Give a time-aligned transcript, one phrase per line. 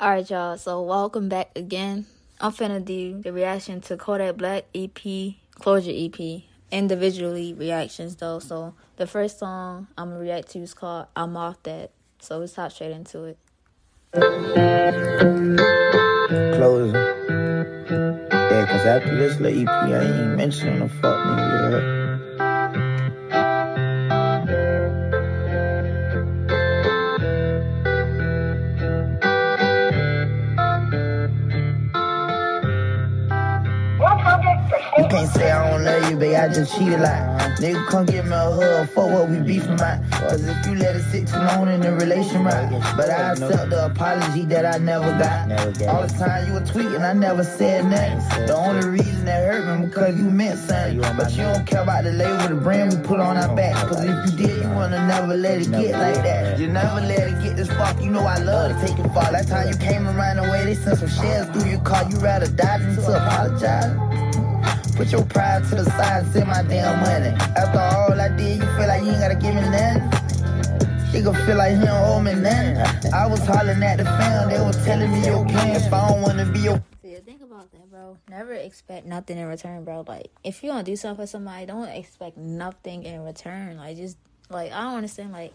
[0.00, 0.56] Alright, y'all.
[0.56, 2.06] So, welcome back again.
[2.40, 6.42] I'm finna do the reaction to Kodak Black EP, Closure EP.
[6.70, 8.38] Individually reactions though.
[8.38, 11.90] So, the first song I'm gonna react to is called I'm Off That.
[12.20, 13.38] So, let's hop straight into it.
[16.54, 16.94] Closure.
[18.30, 21.97] Yeah, cause after this little EP, I ain't mentioning the fuck nigga.
[35.08, 38.32] Can't say I don't love you, babe, I just cheated like Nigga, come give me
[38.32, 39.98] a hug for what we beefing about.
[40.12, 42.70] Cause if you let it sit too long in the relation right.
[42.96, 45.50] But I accept the apology that I never got.
[45.88, 48.46] All the time you were tweeting, I never said nothing.
[48.46, 51.00] The only reason that hurt me because you meant something.
[51.00, 53.74] But you don't care about the label, the brand we put on our back.
[53.88, 56.60] Cause if you did, you wanna never let it get like that.
[56.60, 59.32] You never let it get this fuck, you know I love to take it far.
[59.32, 62.08] That time you came around the way, they sent some shells through your car.
[62.08, 64.27] You rather die than to apologize
[64.98, 67.28] Put your pride to the side and send my damn money.
[67.54, 71.22] After all I did, you feel like you ain't gotta give me nothing?
[71.22, 73.12] Gon' feel like he don't owe me nothing.
[73.14, 76.22] I was hollering at the fam, they was telling me your plan if I don't
[76.22, 76.82] wanna be your.
[77.02, 78.16] See, think about that, bro.
[78.28, 80.04] Never expect nothing in return, bro.
[80.06, 83.76] Like, if you wanna do something for somebody, don't expect nothing in return.
[83.76, 84.16] Like, just,
[84.50, 85.52] like, I don't understand, like,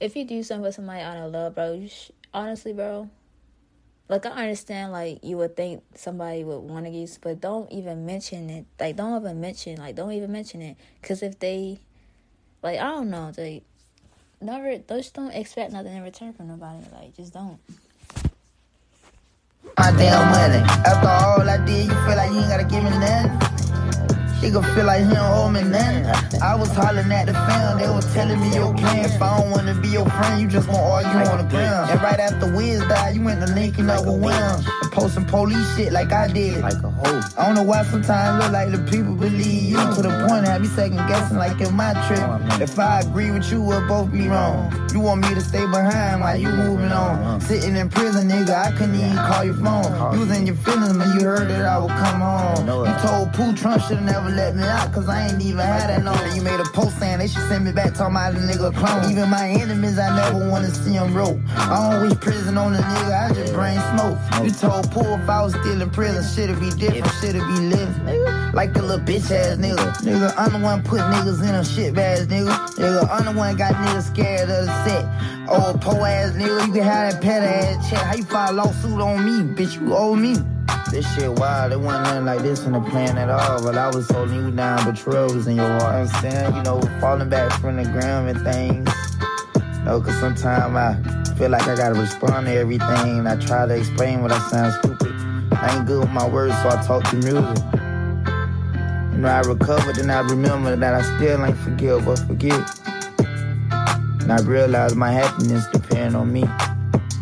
[0.00, 3.08] if you do something for somebody out of love, bro, sh- honestly, bro,
[4.08, 8.04] like I understand like you would think somebody would want to use, but don't even
[8.04, 8.66] mention it.
[8.78, 11.80] Like don't even mention like don't even mention it because if they
[12.62, 13.62] like I don't know they
[14.40, 16.84] never just don't expect nothing in return from nobody.
[16.92, 17.58] Like just don't.
[19.78, 20.62] My damn money.
[20.86, 24.40] After all I did, you feel like you ain't gotta give me nothing.
[24.40, 26.23] He gon' feel like he don't owe me nothing.
[26.42, 29.04] I was hollering at the fam, they was telling me your plan.
[29.04, 31.90] If I don't wanna be your friend, you just gon' argue on the ground.
[31.90, 34.62] And right after Wiz died, you went to linking up with Wham.
[34.92, 36.62] Posting police shit like I did.
[36.62, 37.20] Like a hoe.
[37.36, 40.60] I don't know why sometimes look like the people believe you to the point have
[40.60, 42.60] me second guessing like in my trip.
[42.60, 44.72] If I agree with you, we'll both be wrong.
[44.92, 47.40] You want me to stay behind while you moving on.
[47.40, 50.14] Sitting in prison, nigga, I couldn't even call your phone.
[50.14, 52.68] You was in your feelings, man, you heard that I would come home.
[52.86, 56.04] You told Pooh Trump should've never let me out, cause I ain't even had that
[56.32, 59.10] You made a post saying they should send me back, talking about a nigga clone.
[59.10, 61.38] Even my enemies, I never wanna see them rope.
[61.54, 64.18] I wish prison on a nigga, I just bring smoke.
[64.42, 67.94] You told poor if I was still in prison, shit'd be different, shit'd be living.
[68.06, 69.76] Nigga, like a little bitch ass nigga.
[70.02, 72.54] Nigga, I'm the one put niggas in a shit bags, nigga.
[72.76, 75.04] Nigga, I'm the one got niggas scared of the set.
[75.48, 77.98] Oh, po ass nigga, you can have that pet ass check.
[77.98, 79.80] How you file a lawsuit on me, bitch?
[79.80, 80.36] You owe me.
[80.94, 83.60] This shit wild, it wasn't nothing like this in the plan at all.
[83.60, 85.92] But I was holding you down, but Terrell was in your heart.
[85.92, 88.88] I'm saying, you know, falling back from the ground and things.
[89.56, 93.26] You know, cause sometimes I feel like I gotta respond to everything.
[93.26, 95.12] I try to explain what I sound stupid.
[95.52, 97.64] I ain't good with my words, so I talk to music.
[99.14, 102.70] You know, I recovered and I remember that I still ain't forgive or forget.
[103.18, 106.44] And I realize my happiness depends on me.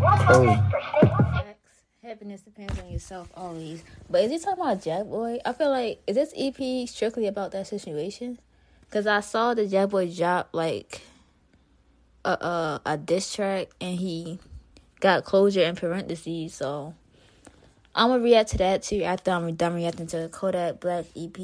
[0.00, 0.56] Oh.
[2.04, 3.84] Happiness depends yourself always.
[4.08, 5.40] But is he talking about Jackboy?
[5.44, 8.38] I feel like is this EP strictly about that situation?
[8.90, 11.02] Cause I saw the Jackboy drop like
[12.24, 14.38] a a, a diss track and he
[15.00, 16.54] got closure in parentheses.
[16.54, 16.94] So
[17.94, 21.36] I'm gonna react to that too after I'm done reacting to the Kodak Black EP.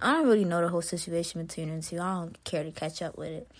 [0.00, 2.00] I don't really know the whole situation between them two.
[2.00, 3.50] I don't care to catch up with it.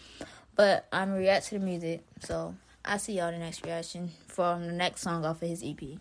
[0.54, 2.02] But I'm react to the music.
[2.20, 5.64] So I'll see y'all in the next reaction from the next song off of his
[5.64, 5.98] EP.